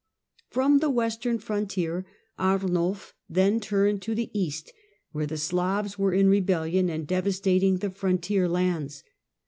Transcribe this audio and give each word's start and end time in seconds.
From 0.49 0.79
the 0.79 0.89
western 0.89 1.37
frontier 1.37 2.07
Arnulf 2.39 3.13
then 3.29 3.59
turned 3.59 4.01
to 4.01 4.15
the 4.15 4.31
East, 4.33 4.73
where 5.11 5.27
the 5.27 5.37
Slavs 5.37 5.99
were 5.99 6.11
in 6.15 6.27
rebellion 6.27 6.89
and 6.89 7.05
devastating 7.05 7.77
the 7.77 7.91
frontier 7.91 8.49
lands. 8.49 9.03